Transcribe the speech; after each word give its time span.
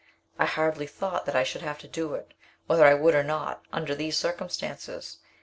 I 0.39 0.47
hardly 0.47 0.87
thought 0.87 1.27
that 1.27 1.35
I 1.35 1.43
should 1.43 1.61
have 1.61 1.77
to 1.77 1.87
do 1.87 2.15
it, 2.15 2.33
whether 2.65 2.85
I 2.87 2.95
would 2.95 3.13
or 3.13 3.23
not, 3.23 3.61
under 3.71 3.93
these 3.93 4.17
circumstances. 4.17 5.19